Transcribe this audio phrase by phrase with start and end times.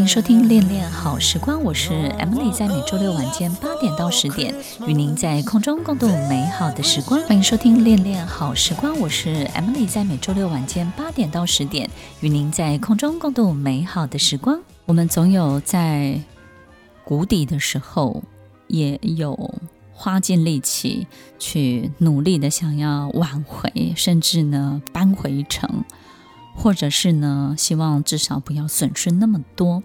[0.00, 4.54] 欢迎收听《恋恋好时光》，我是 Emily，在每周六晚间八点到十点，
[4.86, 7.20] 与您在空中共度美好的时光。
[7.24, 11.90] 欢迎收听《恋恋好时光》，我是 Emily，在每周六晚间八点到十点，
[12.22, 14.58] 与您在空中共度美好的时光。
[14.86, 16.18] 我们总有在
[17.04, 18.22] 谷底的时候，
[18.68, 19.54] 也有
[19.92, 21.06] 花尽力气
[21.38, 25.84] 去努力的想要挽回，甚至呢扳回一城。
[26.62, 29.82] 或者是呢，希望至少不要损失那么多。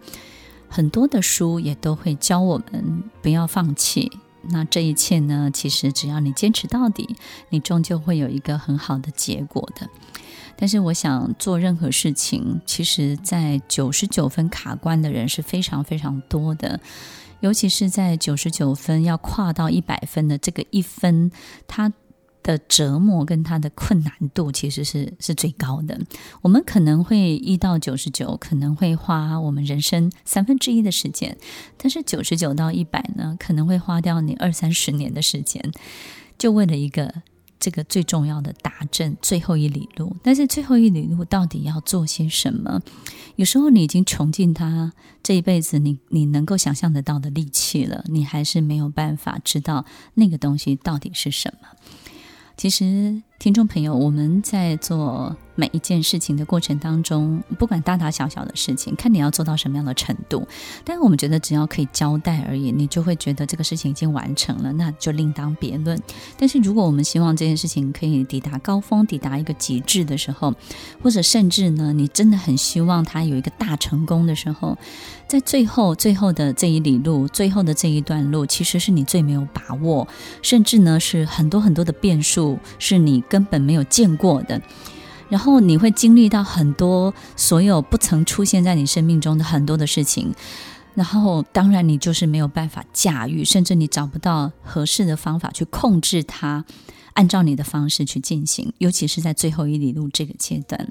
[0.67, 4.11] 很多的书也都会教我们不要放弃。
[4.49, 7.15] 那这一切呢，其实只要你坚持到底，
[7.49, 9.89] 你终究会有一个很好的结果的。
[10.57, 16.79] 但是，我想做任何事情，其实在九十九分卡关的人是非常非常多的，
[17.39, 21.31] 尤其是在九十九分要跨到一百分的这个一分，
[21.67, 21.93] 它。
[22.45, 25.99] 的折磨跟它的困难度其实是是最高的。
[26.43, 31.35] 我们可能会一到九十九，可能会花我们人生三分之一的时间，
[31.75, 35.71] 但是九十九到一百呢，可能会花掉你二三十年的时间，
[36.37, 37.11] 就为了一个
[37.59, 40.15] 这个最重要的达阵最后一里路。
[40.21, 42.79] 但是最后一里路到底要做些什么？
[43.37, 44.93] 有时候你已经穷尽他
[45.23, 51.67] 这一辈子你你能够想象得到的力气了，你还是没有办法知道那个东西到底是什么。
[52.57, 60.47] 其实，听众朋友，我们在做每一件事情的过程当中，不管大大小小的事情，看你要做到什么样的程度。
[60.83, 66.01] 但我们觉得，只要可以交代而已，你就会觉得这个事情已经完成了，那就另当别论。
[66.39, 70.53] 但是，如果我们希望这件事情可以抵达高峰，抵达一个极致的时候，
[71.03, 74.77] 或者甚至呢，你真的很希望它有一个大成功的时候，
[75.27, 80.07] 在最后最后的这一里路，最后的这一段路，其实是你最没有把握，
[80.41, 84.61] 甚至呢是很多很多的变数，是你根本没有见过的。
[85.27, 90.33] 然后你会经历到很多所有不曾出现在你生命中的很多的事情，
[90.93, 96.63] 然后当然你就是没有办法驾驭，甚至你找不到合适的方法去控制它，
[97.13, 100.89] 按照你的方式去进行，尤其是在最后一里路这个阶段。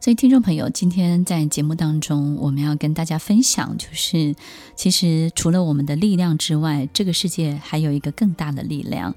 [0.00, 4.34] 所以，听众朋友，今天在节目当中，我们要跟大家分享，就是
[4.74, 9.14] 其实除了我们的力量之外，这个世界还有一个更大的力量。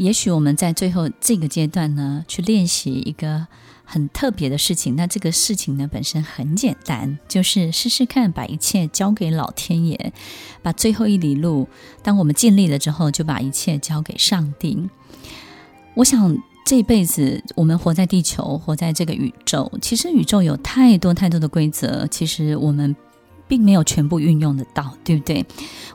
[0.00, 3.46] 也许我们在最后这个阶段呢，去练习一个
[3.84, 4.96] 很特别的事情。
[4.96, 10.12] 那这个事情呢，本身很简单，就是试试看把一切交给老天爷，
[10.62, 11.68] 把最后一里路，
[12.02, 14.88] 当我们尽力了之后，就把一切交给上帝。
[15.94, 16.36] 我想。
[16.66, 19.72] 这辈子，我们活在地球，活在这个宇宙。
[19.82, 22.94] 其实宇宙有太多太多的规则，其实我们
[23.50, 25.44] 并没有全部运用得到，对不对？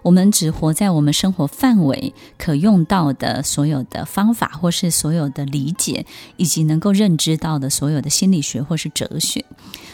[0.03, 6.05] 我们只活在我们生活范围可用到的所有的方法，或是所有的理解，
[6.35, 9.45] 以及能够认知到的所有的心理学或是哲学。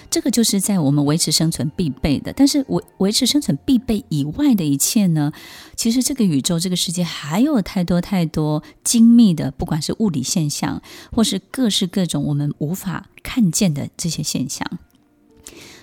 [0.09, 5.31] 这个就是在我们维持生存必备的，但是维维持生存必备以外的一切呢？
[5.75, 10.81] 其实这个宇宙、这个世界还有太多太多精密的，不管是物理现象，
[11.13, 14.67] 或是各式各种我们无法看见的这些现象。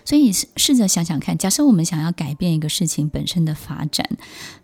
[0.09, 4.09] 所以试着想想看，假设我们想要改变一个事情本身的发展，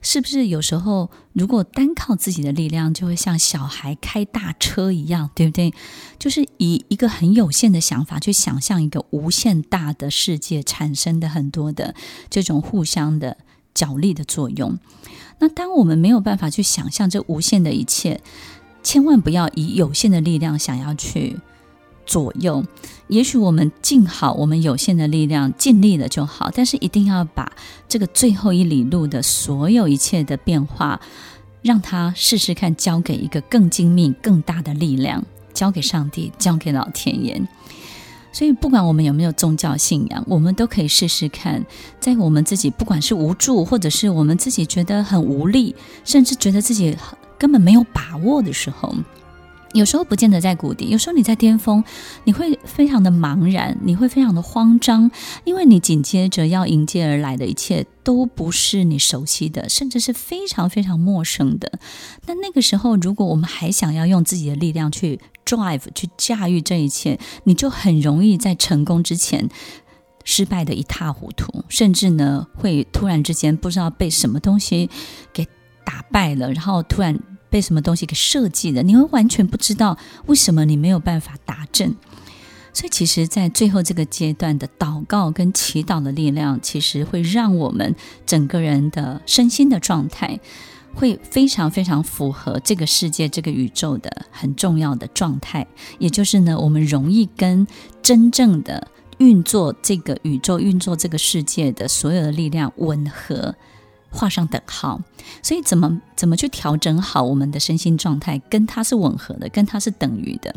[0.01, 5.75] 是不是有时候如果单靠自己的力量，就会像小孩开大车一样，对不对？
[6.19, 11.95] 就是以一个很有限的想法去想象一个无限大的世界产生的很多的
[12.31, 13.37] 这种互相的
[13.75, 14.79] 角力的作用。
[15.41, 18.23] 那当我们没有办法去想象这无限的一切，
[18.83, 21.39] 千万不要以有限的力量想要去。
[22.07, 22.65] 左右，
[23.09, 26.51] 也许我们尽好我们有限的力量，尽力了就好。
[26.55, 27.53] 但是一定要把
[27.89, 31.01] 这个最后一里路的所有一切的变化，
[31.63, 37.41] 让他试试看，交给一个更精密、更大的力量，交给上帝，交给老天爷。
[38.33, 41.65] 所以，不管我们有没有宗教信仰，我们都可以试试看，
[42.01, 45.73] 在我们自己不管是无助，或者是我们自己觉得很无力，
[46.05, 46.97] 甚至觉得自己
[47.39, 48.93] 根本没有把握的时候。
[49.75, 51.83] 有时候不见得在谷底，有时候你在巅峰，
[52.23, 55.11] 你会非常的茫然，你会非常的慌张，
[55.43, 61.81] 因为你紧接着要迎接而来的一切都不是你熟悉的，甚至是非常非常陌生的。
[62.27, 69.49] 那那个时候，如果我们还想要用自己的力量去 drive 去驾驭这一切，你就很容易在成功之前
[70.23, 74.89] 失败的一塌糊涂，甚至呢会突然之间不知道被什么东西
[75.33, 75.45] 给
[75.85, 77.19] 打败了，然后突然。
[77.55, 79.97] 被什么东西给设计的，你会完全不知道
[80.27, 81.95] 为什么你没有办法达正。
[82.73, 87.95] 所以，其实，在最后这个阶段的祷告跟祈祷的力量，其实会让我们
[88.27, 90.41] 整个人的身心的状态，
[90.95, 95.65] 会非常非常符合这个世界、这个宇宙的很重要的状态。
[96.01, 97.65] 也就是呢，我们容易跟
[98.03, 103.55] 真正的运作这个宇宙、运作这个世界的所有的力量吻合，
[104.15, 105.03] 画上等号。
[105.43, 110.55] 所以，怎么怎么去调整好我们的身心状态，跟它是吻合的，跟它是等于的。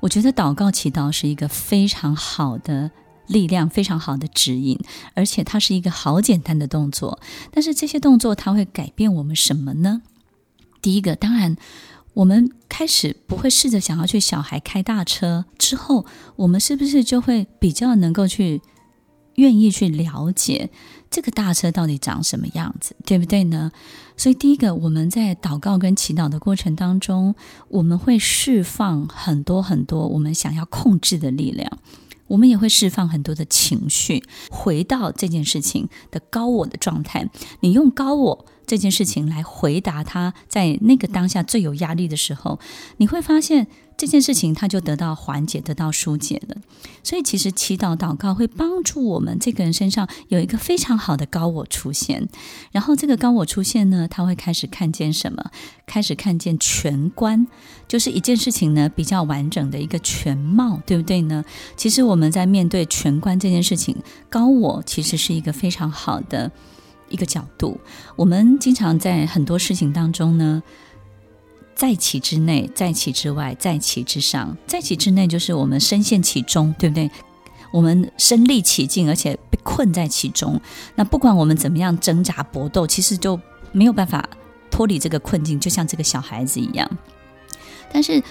[0.00, 2.90] 我觉得祷告祈祷是一个非常好的
[3.26, 4.78] 力量，非常好的指引，
[5.14, 7.20] 而且它是一个好简单的动作。
[7.50, 10.02] 但是这些动作它会改变我们什么呢？
[10.80, 11.56] 第一个，当然，
[12.14, 16.06] 我们开始不会试着想要去小孩开大车之后，
[16.36, 18.62] 我们是不是就会比较能够去
[19.40, 20.70] 愿意去了解？
[21.10, 23.72] 这个大车到底长什么样子，对不对呢？
[24.16, 27.34] 所以，第一个，我们在祷告跟祈祷的过程当中，
[27.68, 31.68] 我们会释放很多很多我们想要控制的力量，
[32.28, 37.28] 我们也会释放很多的情绪，回到这件事情的高我的状态。
[37.60, 42.60] 你用高我这件事情来回答他，在那个当下最有压力的时候，
[42.98, 43.66] 你会发现。
[44.00, 46.56] 这件事情，它就得到缓解，得到疏解了。
[47.02, 52.26] 所以，其实祈祷祷告会帮助我们这个人身上有一个非常好的高我出现。
[52.72, 55.50] 然后，这个高我出现呢，他会开始看见什么？
[55.84, 57.46] 开始看见全观，
[57.86, 61.44] 就是一件事情呢比较完整的一个全貌，对不对呢？
[61.76, 63.94] 其实我们在面对全观这件事情，
[64.30, 66.50] 高我其实是一个非常好的
[67.10, 67.78] 一个角度。
[68.16, 70.62] 我们经常在很多事情当中呢。
[71.80, 77.10] 在其之内，在其之外，在其之上，在其之内就是我们深陷其中，对不对？
[77.72, 80.60] 我们身历其境，而且被困在其中。
[80.94, 83.40] 那不管我们怎么样挣扎搏斗，其实就
[83.72, 84.28] 没有办法
[84.70, 86.86] 脱离这个困境，就像这个小孩子一样。
[87.90, 88.22] 但是，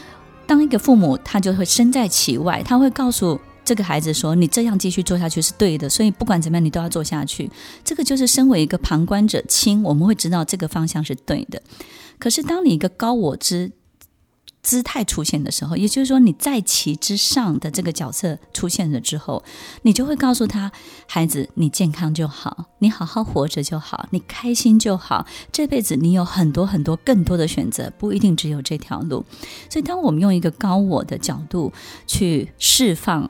[0.46, 7.48] 当一个父母，他就会身在其外，他会告诉这个孩子说：“你这样继续做下去是对的，所以不管怎么样，你都要做下去。”
[7.86, 11.62] 这个就是身为一个旁观者清，我们会知道这个方向是对的。
[12.18, 13.72] 可是，当你一个高我之
[14.64, 19.44] 姿态出现的时候，也就是说你在其之上的这个角色出现了之后，
[19.84, 20.72] 你就会告诉他：
[21.06, 25.28] 孩子，你健康就好，你好好活着就好，你开心就好。
[25.52, 29.24] 这辈子你有很多很多更多的选择，不一定只有这条路。
[29.70, 31.72] 所以，当我们用一个高我的角度
[32.08, 33.30] 去释放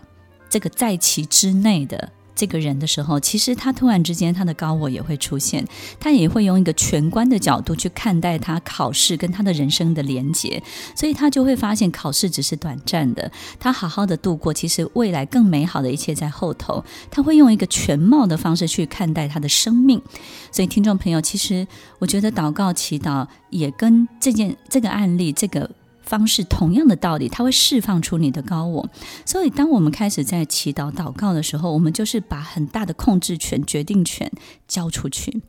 [0.49, 2.11] 这个在其之内的。
[2.35, 5.67] 这个人的时候，其实他突然之间，他的高我也会出现，
[5.99, 10.63] 他也会用一个全观的角度去看待他考试跟他的人生的连结，
[10.95, 13.29] 所以他就会发现考试只是短暂的，
[13.59, 16.81] 他好好的度过，其实未来更美好的一切在后头。
[17.11, 20.01] 他会用一个全貌的方式去看待他的生命，
[20.49, 21.67] 所以听众朋友，其实
[21.97, 25.69] 我觉得祷告祈祷也跟这件这个案例这个。
[26.09, 28.89] 方式同样的道理，它会释放出你的高我。
[29.25, 34.31] 所以，当我们开始在祈祷祷告的时候，我们就是把很大的控制权、决定权
[34.67, 35.43] 交出去。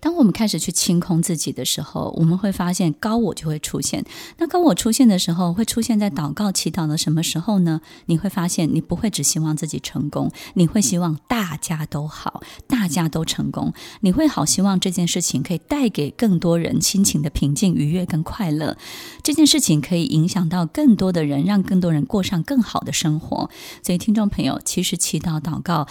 [0.00, 4.04] 当我们开始去清空自己的时候，我们会发现高我就会出现。
[4.38, 7.80] 那高我出现的时候，会出现在祷告祈祷的什么时候呢？
[8.06, 13.72] 你会发现，你不会只希望自己成功，你会希望大家都好，大家都成功。
[14.00, 18.76] 你会好希望这件事情可以带给更多人心情的平静、愉悦跟快乐。
[19.22, 23.50] 这件事情可以影响到更多的人，让更多人过上更好的生活。
[23.82, 25.86] 所以，听众朋友，其实祈祷祷告。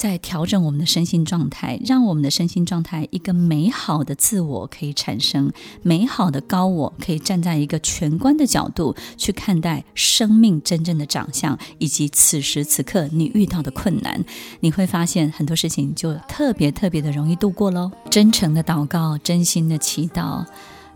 [0.00, 5.52] 在调整我们的身心状态，让我们的身心状态一个美好的自我可以产生，
[5.82, 14.24] 美好的高我可以站在一个全观的角度去看待生命真正的长相，以及此时此刻你遇到的困难，
[14.60, 17.92] 你会发现很多事情就特别特别的容易度过喽。
[18.08, 20.46] 真诚的祷告，真心的祈祷，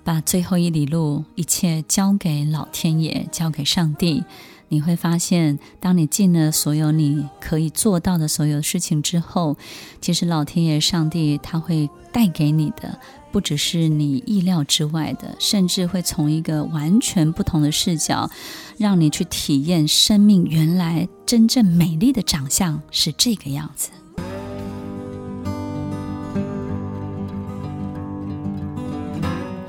[0.02, 4.24] 把最后一里路一切交给老天爷，交给上帝。
[4.68, 9.56] 你会发现，当你尽了所有你可以做到的所有事情之后，
[10.00, 12.98] 其实老天爷、上帝他会带给你的，
[13.30, 18.30] 不只是你意料之外的，甚至会从一个完全不同的视角，
[18.78, 23.90] 让你去体验生命原来真正美丽的长相是这个样子。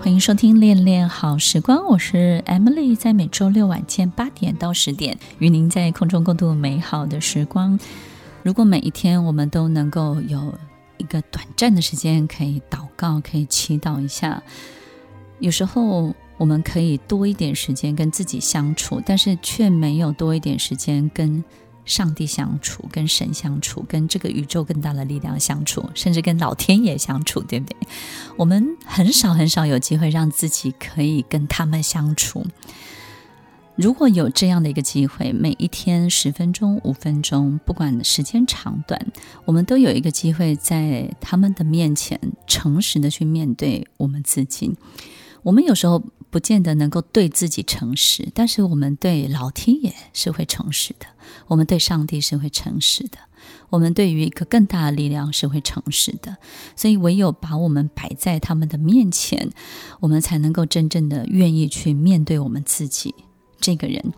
[0.05, 7.79] 欢迎收听《恋恋好时光》，我是 Emily，在每周六晚间八点到十点，与您在空中共度美好的时光。
[8.43, 10.53] 如果每一天我们都能够有
[10.97, 14.43] 一个短暂的时间可以祷告，可以祈祷一下，
[15.39, 21.43] 有时候我们可以多一点时间跟自己相处，但是却没有多一点时间跟
[21.85, 27.77] 上帝相处，跟神相处，跟这个宇宙更大的力量相处，甚至跟老天爷相处，对不对？
[28.35, 32.45] 我们很少很少有机会让自己可以跟他们相处。
[33.75, 39.05] 如果有这样的一个机会，每一天十分钟、五分钟，不管时间长短，
[39.43, 44.73] 我们都有一个机会在他们的面前诚实的去面对我们自己。
[45.45, 51.05] 我们有时候不见得能够对自己诚实，但是我们对老天爷是会诚实的，
[51.45, 53.19] 我们对上帝是会诚实的，
[53.69, 56.35] 我们对于一个更大的力量是会诚实的。
[56.75, 59.51] 所以，唯有把我们摆在他们的面前，
[59.99, 63.13] 我们才能够真正的愿意去面对我们自己。
[63.61, 64.13] 这个人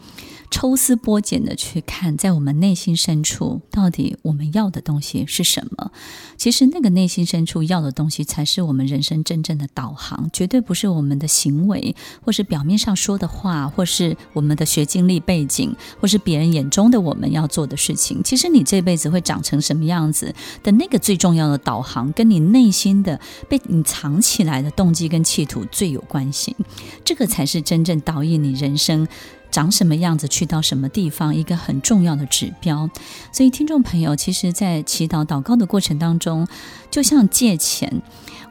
[0.49, 5.91] 抽丝剥茧的去看，在我们内心深处，到底我们要的东西是什么？
[6.37, 18.23] 其实，那个内心深处要的东西，才是我们人生真正的导航，绝对不是我们的行为，或是表面上说的话，或是我们的学经历背景，或是别人眼中的我们要做的事情。
[18.23, 26.55] 其实，你这辈子会长成什么样子的那个最重要的导航，跟你内心的被你藏起来的动机跟企图最有关系。
[27.03, 29.07] 这个才是真正导引你人生。
[29.51, 32.89] 长什么样子，去到什么地方，一个很重要的指标。
[33.31, 36.47] 所以，听众朋友，其实，在祈祷祷告的过程当中，
[36.91, 38.01] 就像借钱，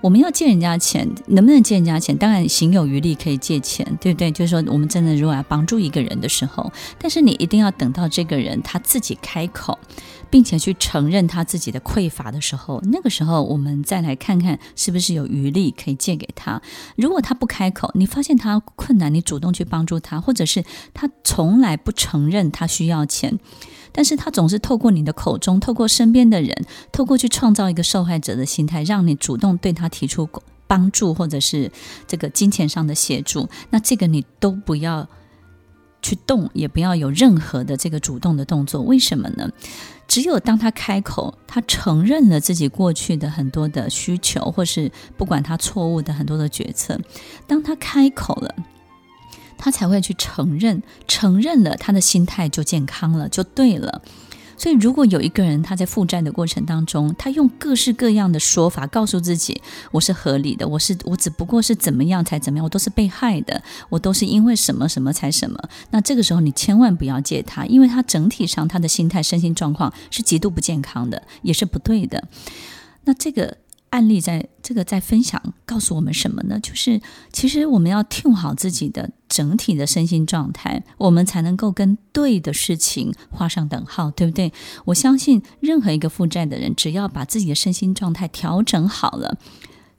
[0.00, 2.16] 我们要借人家钱，能不能借人家钱？
[2.16, 4.30] 当然，行有余力可以借钱，对不对？
[4.30, 9.78] 就是说，我们真的如果要帮助一个人的时候，但是你一定要等到这个人他自己开口。
[10.30, 16.61] 并且去承认他自己的匮乏的时候，那个时候我们再来看看是不是有余力可以借给他。
[16.97, 23.38] 如果他不开口，你发现他困难，你主动去帮助他，或者是他从来不承认他需要钱，
[23.92, 30.28] 但是他总是透过你的口中，透过身边的人，透过去创造一个受害者的心态，让你主动对他提出
[30.66, 31.71] 帮助，或者是
[32.09, 35.09] 这个金钱上的协助，那这个你都不要
[36.02, 38.83] 去动，也不要有任何的这个主动的动作。
[38.83, 39.49] 为什么呢？
[40.08, 46.98] 只有当他开口，他承认了自己过去的很多的需求，或是不管他错误的很多的决策，
[47.46, 48.54] 当他开口了，
[49.58, 54.02] 他才会去承认，承认了他的心态就健康了，就对了。
[54.56, 59.60] 所以，如果有一个人他在负债的过程当中，他用各式各样的说法告诉自己
[59.92, 65.58] ：“我是合理的，我是我只不过是怎么样才怎么样，我都是被害的，我都是因为什么什么才什么。”
[65.90, 72.25] 那这个时候你千万不要借他，因为他整体上他的心态、身心状况是极度不健康的，也是不对的。
[73.04, 73.58] 那这个。
[73.90, 76.58] 案例在这个在分享，告诉我们什么呢？
[76.60, 77.00] 就是
[77.32, 84.52] 其实我们要调好自己的整体的身心状态，我们才能够跟对的事情画上等号，对不对？
[84.86, 89.38] 我相信任何一个负债的人，只要把自己的身心状态调整好了。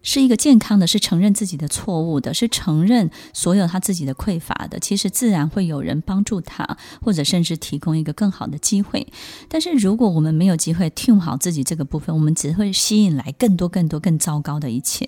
[0.08, 4.80] 是一个健康的，是承认自己的错误的，是承认所有他自己的匮乏的。
[4.80, 9.06] 其实自然会有人帮助他，或者甚至提供一个更好的机会。
[9.50, 15.06] 但是如果我们没有机会 tune 好自己这个部分，我们只会吸引来更多、更多、更糟糕的一切。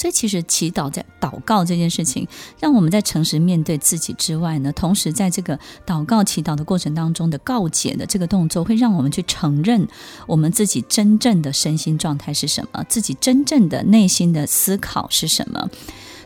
[0.00, 2.26] 所以，其实祈祷在祷告这件事情，
[2.58, 9.86] 让我们在诚实面对自己之外呢，同时在这个祷告祈祷的过程当中的告解的这个动作，会让我们去承认
[10.26, 15.68] 我们自己真正的身心状态是什么，自己真正的内心的思考是什么。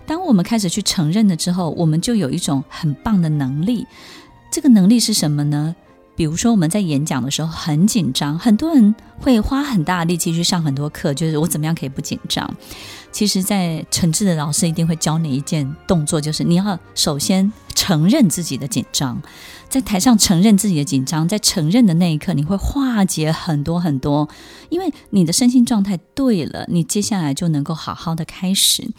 [0.07, 3.85] 当我们开始去承认了之后，我们就有一种很棒的能力。
[4.53, 5.75] 这个能力是什么呢？
[6.15, 12.49] 比如说，我们在演讲的时候很紧张，很多人会花很大的力气去上很多课，就是我怎么样可以不紧张？
[13.15, 19.23] 其实，在诚挚的老师一定会教你一件动作，就是你要首先承认自己的紧张，
[19.69, 24.29] 在台上承认自己的紧张，在承认的那一刻，你会化解很多很多，
[24.69, 28.91] 因为你的身心状态对了，你接下来就能够好好的开始。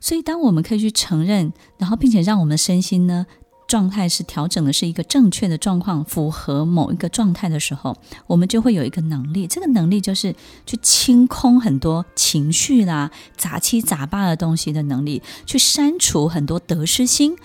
[0.00, 3.24] 所以，当我们可以去承认，然后并且让我们身心呢，
[3.66, 7.96] 状态是调整的，是一个正确的状况，符合某一个状态的时候，
[8.26, 9.46] 我们就会有一个能力。
[9.46, 17.36] 这个能力就是去清空很多情绪啦、杂七杂八的东西的能力，去删除很多得失心。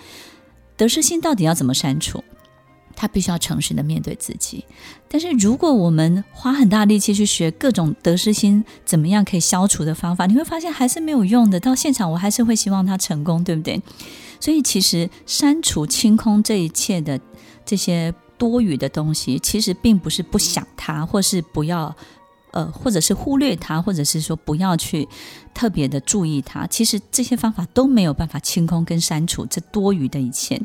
[0.76, 2.22] 得失心到底要怎么删除？
[2.94, 4.64] 他必须要诚实的面对自己。
[5.08, 11.58] 但是如果我们花很大力气去学各种得失心怎么样可以消除的方法，你会发现还是没有用的。
[11.58, 13.80] 到现场我还是会希望他成功，对不对？
[14.42, 17.20] 所以，其实删除、清空这一切的
[17.64, 21.94] 这些多余的东西，其实并不是不想它，或是不要，
[22.50, 25.08] 呃，或者是忽略它，或者是说不要去
[25.54, 26.66] 特别的注意它。
[26.66, 30.60] 其实这些方法都没有办法清空跟删除这多余的一切。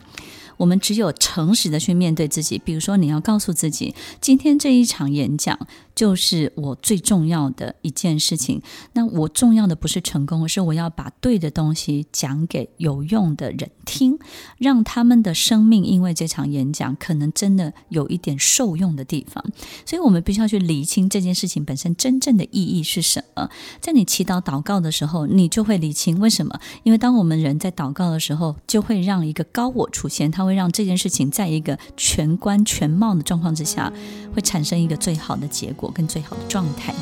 [0.57, 2.57] 我们只有诚实的去面对自己。
[2.57, 5.57] 比如说，你要告诉自己，今天这一场演讲
[5.95, 8.61] 就是我最重要的一件事情。
[8.93, 14.17] 那我重要的不是成功，而是我要把对的东西讲给有用的人听，
[14.57, 19.43] 让他们的生命因为这场演讲可能真的有一点受用的地方。
[19.85, 23.49] 所以，我们必须要去理清这件事情本身真正的意义是什么。
[23.79, 26.59] 在你祈祷祷告的时候，你就会理清为什么？
[26.83, 33.91] 因为当我们人在祷告的时候，就会让一个高我出现，它会让这件事情在一个全观全貌的状况之下，
[34.33, 36.93] 会产生一个最好的结果跟最好的状态。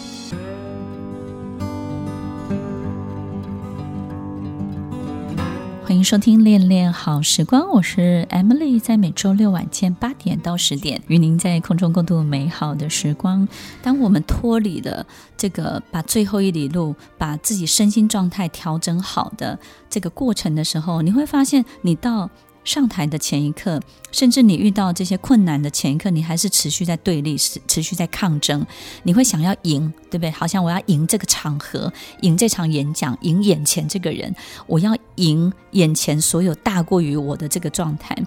[5.83, 13.47] 欢迎收听《恋恋好时光》，我是 Emily，在每周六晚间八点到十点，与您在空中共度美好的时光。
[13.83, 15.05] 当我们脱离了
[15.37, 22.27] 这个，把最后一里路，把自己身心状态调整好的这个过程的时候，你会发现，你到。
[22.65, 23.79] 上台的前一刻，
[24.11, 28.65] 甚至你遇到这些困难的前一刻，你还是持续在对立，持持续在抗争。
[29.03, 30.31] 你会想要赢，对不对？
[30.31, 34.35] 好像我要赢这个场合，赢这场演讲，赢眼前这个人，
[34.67, 38.17] 我要赢眼前所有大过于我的这个状态。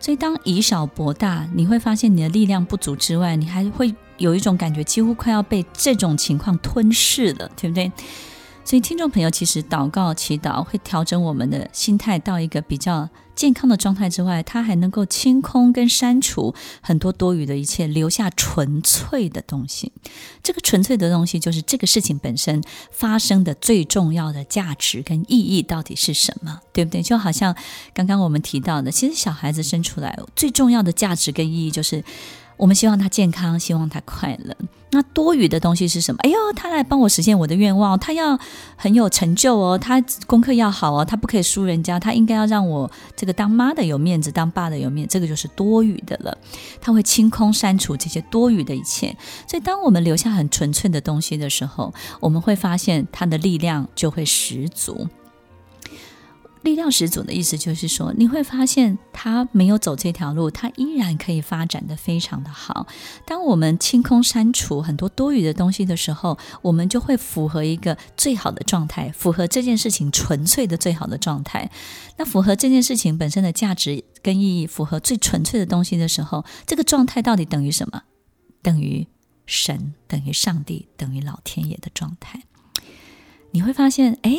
[0.00, 7.90] 所以，当以小博大，你会发现你的力量不足之外，你还会有一种感觉，几乎快要被这种情况吞噬了，对不对？
[8.66, 19.92] 所以，听众朋友，其实祷告、祈祷会调整我们的心态到一个比较健康的状态之外，它还能够清空跟删除很多多余的一切，留下纯粹的东西。
[20.42, 27.02] 这个纯粹的东西，就是这个事情本身发生的最重要的价值跟意义到底是什么，对不对？
[27.02, 27.54] 就好像
[27.92, 32.02] 刚刚我们提到的，其实小孩子生出来最重要的价值跟意义就是。
[32.56, 34.56] 我们希望他健康，希望他快乐。
[34.94, 36.18] 那多余的东西是什么？
[36.22, 38.38] 哎呦，他来帮我实现我的愿望，他要
[38.76, 46.38] 很有成就哦，他功课要好哦，他不可以输人家，他应该要让我这个当妈的有面子，当爸的有面子，这个就是多余的了。
[46.80, 49.14] 他会清空、删除这些多余的一切。
[49.48, 55.08] 所以，当我们留下很纯粹的东西的时候，我们会发现他的力量就会十足。
[56.64, 62.86] 力量十足的意思就是说，你会发现他没有走这条路，他依然可以发展得非常的好。
[63.26, 71.70] 当我们清空、删除很多多余的东西的时候，我们就会符合一个最好的状态，符合这件事情纯粹的最好的状态。
[72.16, 78.04] 那符合这件事情本身的价值跟意义，符合最纯粹的东西的时候，这个状态到底等于什么？
[78.62, 79.06] 等于
[79.44, 82.42] 神，等于上帝，等于老天爷的状态。
[83.50, 84.34] 你会发现，哎，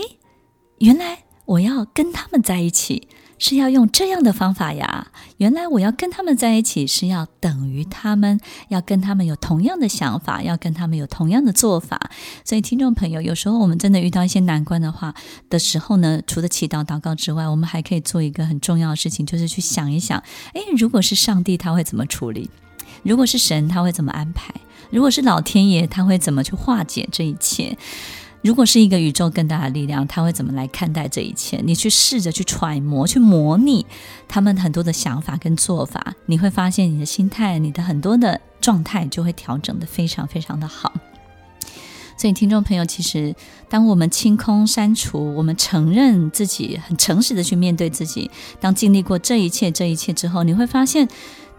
[0.79, 1.24] 原来。
[1.45, 5.07] 我要跟他们在一起，是要用这样的方法呀。
[5.37, 12.09] 原来我要跟他们在一起，是要等于他们，要跟他们有同样的想法，要跟他们有同样的做法。
[12.43, 15.13] 所以，听众朋友，有时候我们真的遇到一些难关的话
[15.49, 20.17] 的时候呢，除了祈祷祷告之外，我们还可以做一个很重要的事情，就是去想一想：
[20.53, 22.49] 诶，如果是上帝，他会怎么处理？
[23.03, 24.53] 如果是神，他会怎么安排？
[24.89, 27.77] 如果是老天爷，他会怎么去化解这一切？
[28.45, 31.59] 如果是一个宇宙更大的力量，他会怎么来看待这一切？
[31.65, 33.83] 你去试着去揣摩、去模拟
[34.27, 40.93] 他们很多的想法跟做法，你会发现你的心态、你的很多的状态就会调整得非常非常的好。
[42.15, 43.35] 所以，听众朋友，其实
[43.67, 48.29] 当我们清空、删除，我们承认自己很诚实的去面对自己，
[48.59, 51.07] 当经历过这一切、这一切之后，你会发现。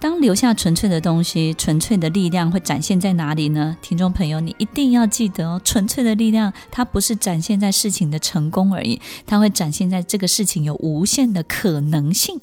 [0.09, 3.77] 当留下纯粹的东西，纯粹的力量会展现在哪里呢？
[3.83, 12.41] 听众朋友，你一定要记得哦，纯粹的力量它不是展现在事情的成功而已，它会展现在这个事情有无限的可能性，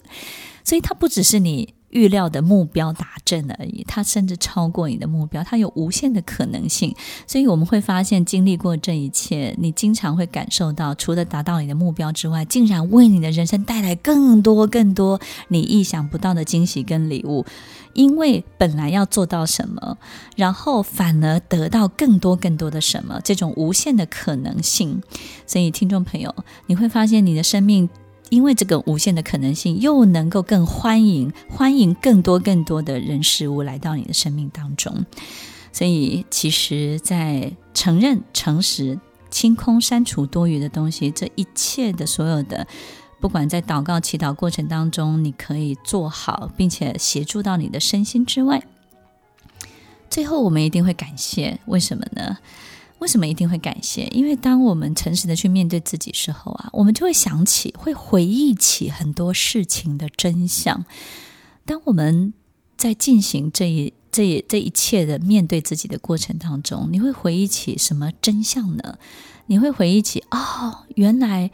[0.65, 1.73] 所以它不只是你。
[1.93, 6.93] 预料的目标达成而已，它甚至超过你的目标，它有无限的可能性。
[7.25, 17.45] 所以我们会发现，经历过这一切，你经常会感受到，除了达到你的目标之外，竟然为你的人生带来更多更多你意想不到的惊喜跟礼物。
[17.93, 19.97] 因为本来要做到什么，
[20.35, 24.99] 然后反而得到更多更多的什么，这种无限的可能性。
[25.45, 26.33] 所以，听众朋友，
[26.65, 27.87] 你会发现你的生命。
[28.33, 35.05] 因为这个无限的可能性，又能够更欢迎欢迎更多更多的人事物来到你的生命当中，
[35.71, 42.65] 所以其实，在承认、诚实、清空、删除多余的东西，这一切的所有的，
[43.19, 48.63] 不管在祷告、祈祷过程当中，你可以做好，并且协助到你的身心之外，
[50.09, 52.39] 最后我们一定会感谢，为什么呢？
[53.03, 54.05] 为什么一定会感谢？
[54.13, 60.85] 因为当我们诚实的去面对自己时候啊，我们就会想起，会回忆起很多事情的真相。
[61.65, 62.33] 当我们
[62.77, 68.97] 在进行这一、这一、这一切的面对自己的过程当中，你会回忆起什么真相呢？
[69.47, 71.51] 你会回忆起，哦，原来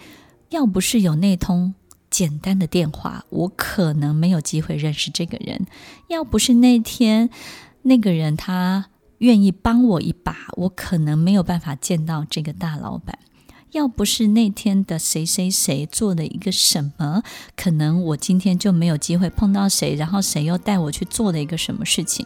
[0.49, 1.73] 要不是有那通
[2.11, 5.65] 简单的电话，我可能没有机会认识这个人。
[6.09, 7.31] 要不是那天
[7.81, 8.88] 那个人他
[9.19, 13.19] 愿意帮我一把，我可能没有办法见到这个大老板。
[13.71, 17.21] 要不是那天的谁谁谁做了一个什么，
[17.55, 22.25] 可能我今天就没有机会碰到谁，然后谁又带我去做了一个什么事情。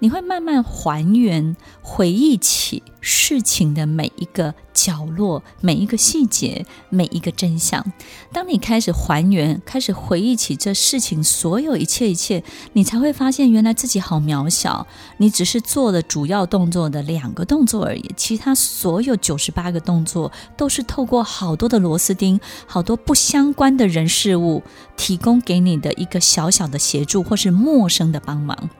[0.00, 7.84] 你会慢慢还原、回忆起事情的每一个角落、每一个细节、每一个真相。
[8.32, 14.86] 当你开始还原、开始回忆起这事情所有一切一切，你才会发现原来自己好渺小。
[15.18, 24.62] 你只是做了主要动作的两个动作而已，其他所有九十八个动作都是透过好多的螺丝钉、好多不相关的人事物
[24.96, 28.70] 提供给你的一个小小的协助，或是陌生的帮忙。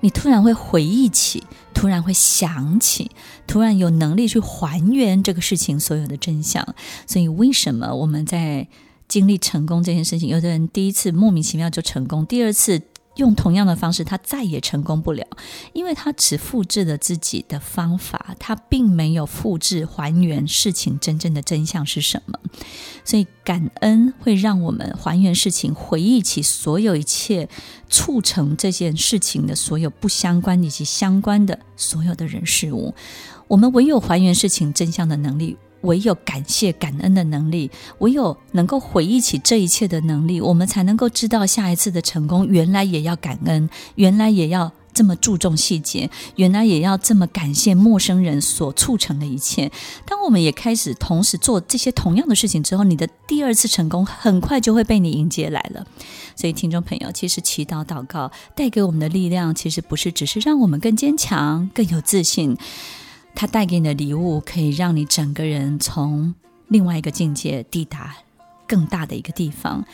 [0.00, 1.42] 你突然会回忆起，
[1.74, 3.10] 突然会想起，
[3.46, 6.66] 突然有能力去还原这个事情所有的真相。
[7.06, 8.66] 所以，为什么我们在
[9.08, 12.80] 经历成功这件事情，有的人第一次莫名其妙就成功，第二次，
[13.20, 15.24] 用同样的方式，他再也成功不了，
[15.72, 22.38] 因为他只复制了自己的方法，他并没有复制还原事情真正的真相是什么。
[23.04, 27.48] 所以，感恩会让我们还原事情，回忆起所有一切
[27.88, 32.94] 促成这件事情的所有不相关以及相关的所有的人事物。
[33.48, 35.56] 我们唯有还原事情真相的能力。
[35.82, 49.70] 唯有感谢、感恩的能力，唯有能够回忆起这一切的能力，我们才能够知道下一次的成功，原来也要感恩，原来也要这么注重细节，原来也要这么感谢陌生人所促成的一切。
[50.04, 55.86] 当我们也开始同时做这些同样的事情之后，你的第二次成功很快就会被你迎接来了。
[56.36, 62.56] 所以，听众朋友，其实祈祷、祷告带给我们的力量，其实不是只是让我们更坚强、更有自信。
[63.34, 66.34] 他带给你的礼物，可以让你整个人从
[66.68, 68.14] 另外一个境界抵达
[68.66, 69.84] 更大的一个地方，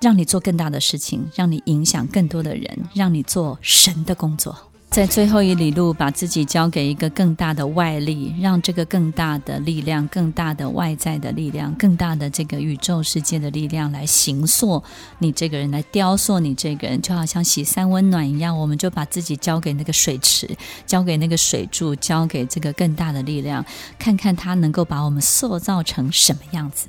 [0.00, 4.69] 让你做更大的事情，让你影响更多的人，让你做神的工作。
[4.90, 14.82] 在最后一里路，把自己交给一个更大的外力，让这个更大的力量、更大的外在的力量、更大的这个宇宙世界的力量来形塑
[15.20, 18.58] 你这个人，来雕塑你这个人，就好像洗三温暖一样。
[18.58, 20.50] 我们就把自己交给那个水池，
[20.84, 23.64] 交给那个水柱，交给这个更大的力量，
[23.96, 26.88] 看看它能够把我们塑造成什么样子。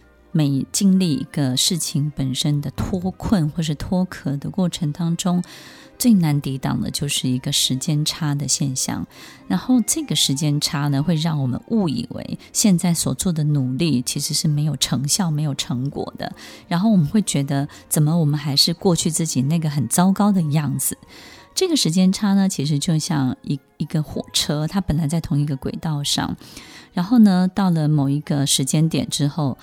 [0.31, 5.43] 每经历一个事情本身的脱困或是脱壳的过程当中，
[5.97, 9.05] 最难抵挡的就是一个时间差的现象，
[9.47, 16.33] 然后这个时间差呢，会让我们误以为现在所做的努力其实是没有成效、没有成果的，
[16.67, 20.97] 然后我们会觉得，怎么我们还是过去自己那个很糟糕的样子？
[21.53, 26.37] 这个时间差呢，其实就像一一个火车，它本来在同一个轨道上，
[26.93, 29.57] 然后呢，到了某一个时间点之后，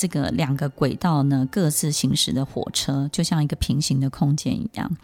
[0.00, 4.96] 这个两个轨道呢，各自行驶的火车，就像一个平行的空间一样。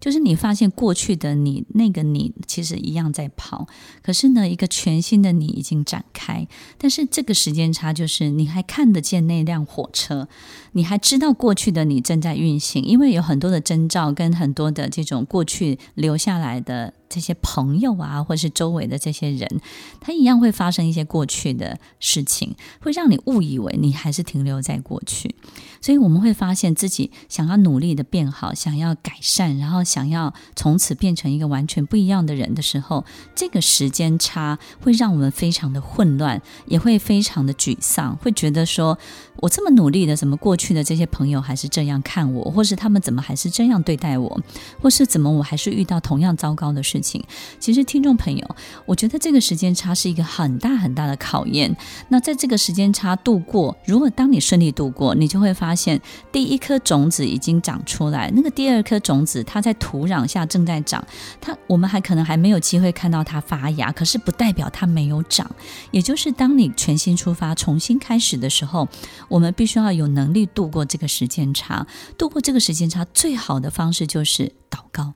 [0.00, 3.68] 就是你发现过去的你，那个你其实一样在跑，
[4.02, 6.48] 可是呢，一个全新的你已经展开。
[6.78, 10.26] 但是这个时间差，就是你还看得见那辆火车，
[10.72, 16.94] 你还知道过去的你正在运行，因为有很多的征兆跟很多的这种过去留下来的。
[17.10, 19.60] 这些朋友啊，或是周围的这些人，
[20.00, 25.34] 他一样会发生一些过去的事情，会让你误以为你还是停留在过去。
[25.80, 33.04] 所以我们会发现自己想要努力的变好，想要改善，然后想要从此变成一个完全不一样的人的时候，
[33.34, 38.96] 这个时间差会让我们非常的混乱，也会非常的沮丧，会觉得说，
[39.38, 44.40] 我这么努力的，怎么过去的这些朋友还是这样看我，或是他们怎么还是这样对待我，
[44.82, 47.24] 或是怎么我还是遇到同样糟糕的事情？
[47.58, 51.74] 其实，听众朋友，我觉得这个时间差是一个很大很大的考验。
[52.08, 55.98] 那在这个时间差度过，如果当你顺利度过，你就会发现
[56.30, 61.02] 第一颗种子已经长出来，那个第二颗种子它在土壤下正在长，
[61.40, 65.50] 它我们还可能还没有机会看到它发芽，可是不代表它没有长。
[65.90, 68.86] 也就是当你全新出发、重新开始的时候，
[69.28, 71.86] 我们必须要有能力度过这个时间差。
[72.16, 75.14] 度过这个时间差，最好的方式就是祷告。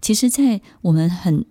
[0.00, 1.46] 其实，在我们很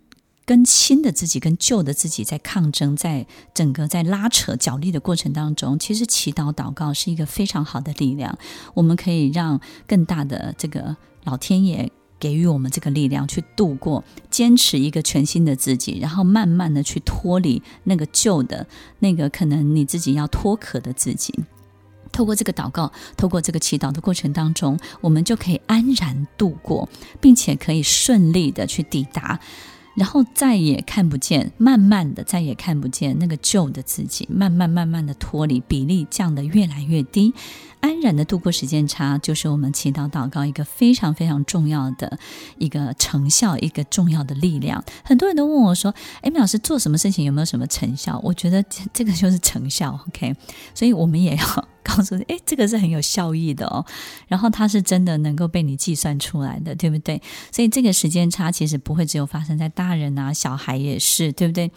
[0.45, 8.37] 跟新的自己、跟旧的自己在抗争，在整个在拉扯、角力的过程当中，其实祈祷、祷告是一个非常好的力量。
[8.73, 11.89] 我们可以让更大的这个老天爷
[12.19, 18.67] 给予我们这个力量，去度过、坚持一个全新的自己，然后慢慢的去脱离那个旧的、
[18.99, 21.33] 那个可能你自己要脱壳的自己。
[22.11, 29.39] 透过这个祷告，透过这个祈祷的过程当中，我们就可以安然度过，并且可以顺利的去抵达。
[29.93, 37.33] 然后再也看不见，慢慢的再也看不见那个旧的自己，慢慢慢慢的脱离，比例降得越来越低，
[37.81, 42.17] 安然的度过时间差，就是我们祈祷祷告一个非常非常重要的
[42.57, 44.83] 一个成效，一个重要的力量。
[45.03, 48.63] 很多人都问我说：“哎，米老师做什么事情有没有什么成效？”我觉得
[48.93, 50.35] 这个就是成效，OK，
[50.73, 51.67] 所以我们也要。
[51.83, 53.83] 告诉你，哎，这个是很有效益的哦，
[54.27, 57.19] 然后它是真的能够被你计算出来的，对不对？
[57.51, 61.71] 所以这个时间差其实不会只有发生在大人啊，小孩也是，对不对？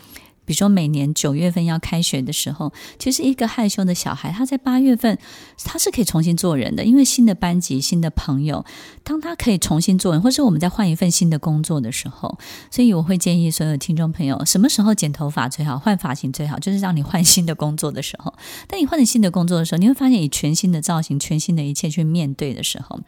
[0.44, 5.18] 比如说，每年九月份要开学的时候，其实一个害羞的小孩，他在八月份
[5.64, 8.64] 他是可以重新做人的，因为新的班级、新的朋友，
[9.02, 12.38] 当他可以重新做人，或是我们在换一份新的工作的时候，
[12.70, 18.32] 所以我会建议所有听众朋友，什么时候剪头发最好，换发型最好，就是让你换新的工作的时候。
[18.68, 23.00] 当你换了新的工作的时候，你会发现以全新的造型、全新的一切去面对的时候，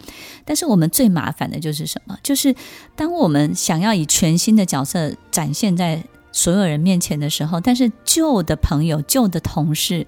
[0.45, 2.19] 但是我们最麻烦的就是什么？
[2.23, 2.55] 就是
[2.95, 6.03] 当我们想要以全新的角色展现在。
[6.37, 10.07] 所有人面前的时候，但是旧的朋友、旧的同事，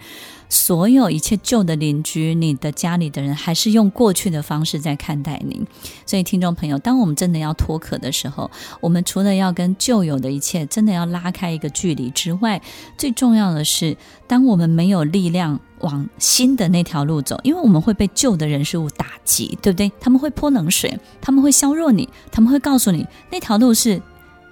[0.51, 5.67] 所有一切旧的邻居，你的家里的人，还是用过去的方式在看待你。
[6.05, 8.51] 所以，听众朋友，当我们真的要脱壳的时候，
[8.83, 12.61] 我们除了要跟旧有的一切真的要拉开一个距离之外，
[12.99, 19.91] 最重要的是，当我们没有力量往新的那条路走，因为我们会被旧的人事物打击，对不对？
[19.99, 24.03] 他们会泼冷水，他们会削弱你，他们会告诉你那条路是。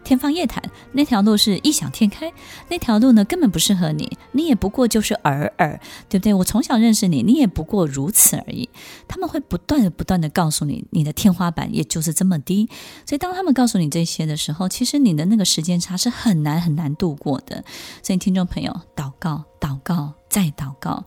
[0.07, 2.33] 天方夜谭，那条路是异想天开，
[2.69, 6.33] 那条路呢根本不适合你，你也不过就是尔尔，对不对？
[6.33, 8.69] 我从小认识你，你也不过如此而已。
[9.09, 12.69] 他们会不断的、不断的告诉你，你的天花板也就是这么低。
[13.05, 17.64] 所以当他们告诉你这些的时候，其实你的那个时间差是很难很难度过的。
[18.01, 21.05] 所以听众朋友，祷告、祷告、再祷告，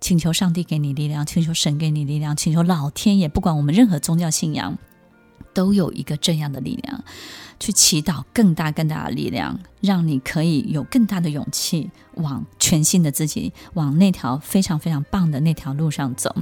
[0.00, 4.78] 请求上帝给你力量，请求神给你力量，请求老天爷，不管我们任何宗教信仰，
[5.52, 7.02] 都有一个这样的力量。
[7.60, 16.34] 去祈祷更大更大的力量，让你可以有更大的勇气往全新的自己，往那条非常非常棒的那条路上走。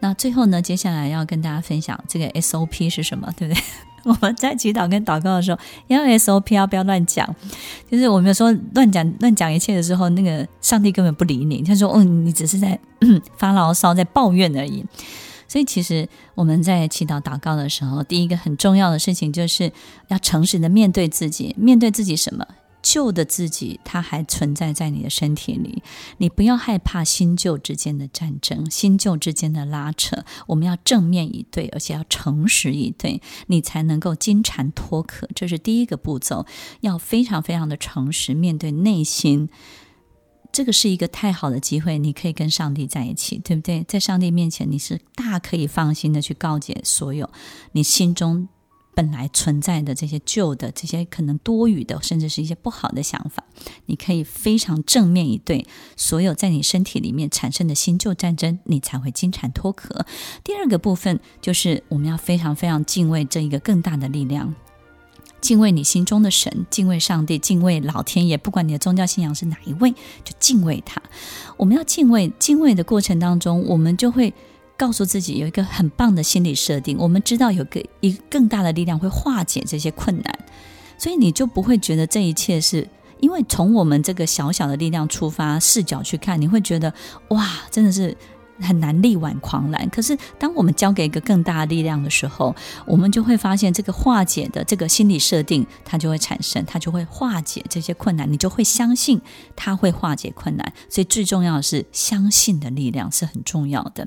[0.00, 3.62] 那最后呢，接下来要跟大家分享这个 SOP 是什么，对不对？
[4.04, 7.26] 我们在祈祷跟祷告的时候，要 SOP，要不要乱讲？
[7.90, 12.78] 就是我们说乱讲乱讲一切的时候，那个上帝根本不理你，他说：“哦，你只是在
[13.38, 14.84] 发牢骚，在抱怨而已。”
[15.48, 19.72] 所以，其实我们在祈祷祷告的时候，第一个很重要的事情就是
[20.08, 22.46] 要诚实的面对自己，面对自己什么？
[22.80, 25.82] 旧的自己，它还存在在你的身体里。
[26.18, 30.24] 你不要害怕新旧之间的战争，新旧之间的拉扯。
[30.46, 35.28] 我们要正面以对，而且要诚实以对，你才能够金蝉脱壳。
[35.34, 36.46] 这是第一个步骤，
[36.80, 39.50] 要非常非常的诚实面对内心。
[40.58, 43.84] 这个是一个太好的机会，你可以跟上帝在一起，对不对？
[43.86, 47.30] 在上帝面前，你是大可以放心的去告解所有
[47.70, 48.48] 你心中
[48.92, 53.44] 本来存在的这些旧的、这些可能多余的，甚至是一些不好的想法。
[53.86, 55.64] 你可以非常正面以对
[55.96, 60.04] 所有在你身体里面产生的新旧战争，你才会金蝉脱壳。
[60.42, 64.52] 第二个部分就是我们要非常非常敬畏这一个更大的力量。
[65.40, 68.36] 敬畏你心中的神，敬畏上帝，敬畏老天爷。
[68.36, 69.90] 不管你的宗教信仰是哪一位，
[70.24, 71.00] 就敬畏他。
[71.56, 74.32] 我们要敬畏，敬畏的过程当中，我们就会
[74.76, 76.98] 告诉自己有一个很棒的心理设定。
[76.98, 80.38] 我们知道有个一更大的力量会化解这些困难，
[80.98, 82.88] 所以你就不会觉得这一切是
[83.20, 86.92] 因为从我们这个小小的力量出发视角去看，你会觉得
[87.28, 88.16] 哇，真的是。
[88.60, 92.54] 很难力挽狂澜，可是当我们交给一个更大的力量的时候，
[92.86, 99.20] 我们就会发现这个化解的这个心理设定，它就会产生，它就会化解这些困难，你就会相信
[99.54, 100.72] 它会化解困难。
[100.88, 104.06] 所以最重要的是相信的力量是很重要的。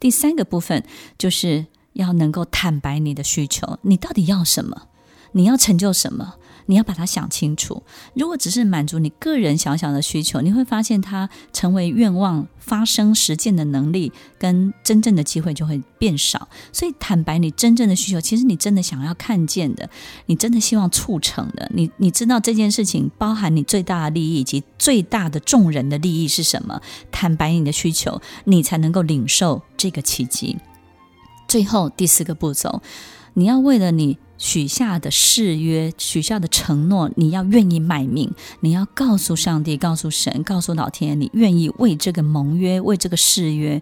[0.00, 0.82] 第三个部分
[1.18, 4.88] 就是要能够坦白你的需求，你到底要什么？
[5.32, 6.34] 你要成就什么？
[6.66, 7.82] 你要把它想清楚。
[8.14, 16.48] 如果只是满足你个人小小的需求，你会发现它成为愿望发生实践的能力跟真正的机会就会变少。
[16.72, 19.88] 所以，坦白你真正的需求，其实你真的想要看见的，
[20.26, 26.80] 你真的希望促成的，你你知道这件事情包含你最大的利益以及最大的众人的利益是什么？
[27.10, 30.58] 坦白你的需求，你才能够领受这个奇迹。
[31.48, 32.80] 最后第四个步骤，
[33.34, 34.18] 你要为了你。
[34.38, 43.80] 许下的誓约，许下的承诺，你要愿意卖命，你要告诉上帝，告诉神，告诉老天，你愿意为这个盟约，为这个誓约，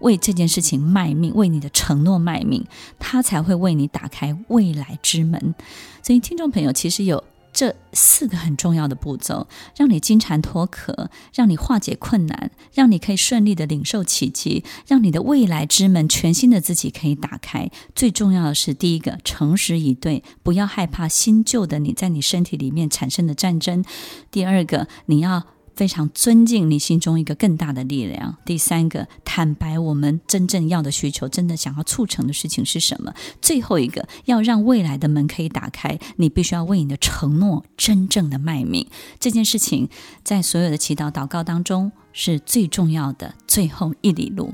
[0.00, 2.66] 为这件事情卖命，为你的承诺卖命，
[2.98, 5.54] 他才会为你打开未来之门。
[6.02, 17.70] 所以，听众朋友，其实有这四个很重要的步骤，让你金蝉脱壳，让你化解困难，让你可以顺利的领受奇迹，让你的未来之门全新的自己可以打开。
[17.94, 23.84] 最重要的是，第一个，诚实以对，不要害怕新旧的你在你身体里面产生的战争。
[24.30, 25.44] 第二个，你要。
[25.80, 28.36] 非常尊敬你心中一个更大的力量。
[28.44, 33.14] 第三个，坦白我们真正要的需求，真的想要促成的事情是什么？
[33.40, 38.86] 最后一个，要让未来的门可以打开，你必须要为你的承诺真正的卖命。
[39.18, 39.88] 这件事情
[40.22, 44.52] 在所有的祈祷祷告当中是最重要的最后一里路。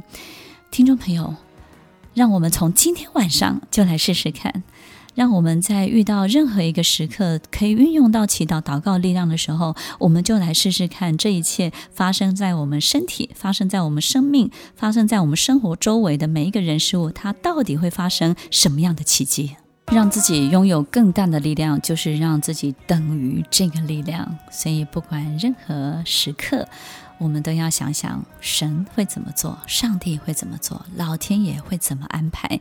[0.70, 1.34] 听众朋友，
[2.14, 4.62] 让我们从今天晚上就来试试看。
[5.16, 19.56] 让我们在遇到任何一个时刻可以运用到祈祷祷告力量的时候，我们就来试试看，这一切发生在我们身体、发生在我们生命、发生在我们生活周围的每一个人事物，它到底会发生什么样的奇迹？
[19.86, 24.36] 让自己拥有更大的力量，就是让自己等于这个力量。
[24.50, 26.68] 所以，不管任何时刻，
[27.18, 32.60] 我们都要想想神会怎么做，上帝会怎么做，老天爷会怎么安排。